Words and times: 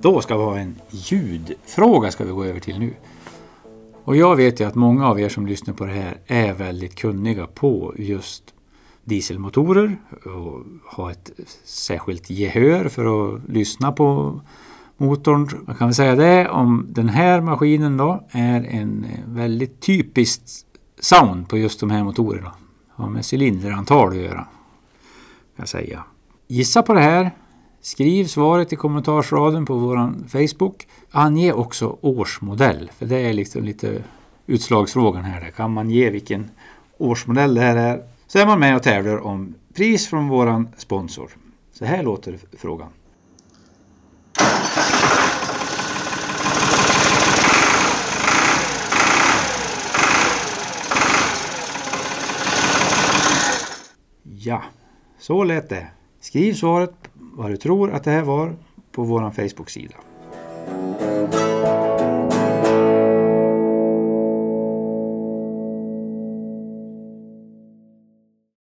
Då 0.00 0.20
ska 0.20 0.36
vi 0.36 0.44
ha 0.44 0.58
en 0.58 0.80
ljudfråga 0.90 2.10
ska 2.10 2.24
vi 2.24 2.30
gå 2.30 2.44
över 2.44 2.60
till 2.60 2.78
nu. 2.78 2.94
Och 4.04 4.16
jag 4.16 4.36
vet 4.36 4.60
ju 4.60 4.64
att 4.64 4.74
många 4.74 5.08
av 5.08 5.20
er 5.20 5.28
som 5.28 5.46
lyssnar 5.46 5.74
på 5.74 5.84
det 5.84 5.92
här 5.92 6.18
är 6.26 6.52
väldigt 6.52 6.94
kunniga 6.94 7.46
på 7.46 7.94
just 7.98 8.54
dieselmotorer 9.04 9.96
och 10.24 10.64
har 10.86 11.10
ett 11.10 11.30
särskilt 11.64 12.30
gehör 12.30 12.88
för 12.88 13.34
att 13.34 13.40
lyssna 13.48 13.92
på 13.92 14.40
motorn. 14.96 15.48
Man 15.66 15.76
kan 15.76 15.88
väl 15.88 15.94
säga 15.94 16.14
det 16.14 16.48
om 16.48 16.86
den 16.88 17.08
här 17.08 17.40
maskinen 17.40 17.96
då 17.96 18.24
är 18.30 18.64
en 18.64 19.06
väldigt 19.26 19.80
typiskt 19.80 20.64
sound 21.00 21.48
på 21.48 21.58
just 21.58 21.80
de 21.80 21.90
här 21.90 22.04
motorerna. 22.04 22.52
Har 22.88 23.08
med 23.08 23.24
cylinderantal 23.32 24.08
att 24.08 24.16
göra. 24.16 24.30
Kan 24.36 24.46
jag 25.56 25.68
säga. 25.68 26.04
Gissa 26.46 26.82
på 26.82 26.94
det 26.94 27.00
här. 27.00 27.30
Skriv 27.80 28.24
svaret 28.24 28.72
i 28.72 28.76
kommentarsraden 28.76 29.66
på 29.66 29.74
vår 29.74 30.14
Facebook. 30.28 30.86
Ange 31.10 31.52
också 31.52 31.98
årsmodell, 32.00 32.90
för 32.98 33.06
det 33.06 33.16
är 33.16 33.32
liksom 33.32 33.64
lite 33.64 34.02
utslagsfrågan 34.46 35.24
här. 35.24 35.50
Kan 35.50 35.72
man 35.72 35.90
ge 35.90 36.10
vilken 36.10 36.50
årsmodell 36.98 37.54
det 37.54 37.60
här 37.60 37.76
är 37.76 38.02
så 38.26 38.38
är 38.38 38.46
man 38.46 38.60
med 38.60 38.76
och 38.76 38.82
tävlar 38.82 39.18
om 39.18 39.54
pris 39.74 40.08
från 40.08 40.28
våran 40.28 40.68
sponsor. 40.76 41.30
Så 41.72 41.84
här 41.84 42.02
låter 42.02 42.38
frågan. 42.58 42.88
Ja, 54.22 54.62
så 55.18 55.44
lät 55.44 55.68
det. 55.68 55.86
Skriv 56.20 56.54
svaret 56.54 56.94
vad 57.38 57.50
du 57.50 57.56
tror 57.56 57.90
att 57.90 58.04
det 58.04 58.10
här 58.10 58.22
var 58.22 58.56
på 58.92 59.02
vår 59.02 59.30
Facebook-sida. 59.30 59.94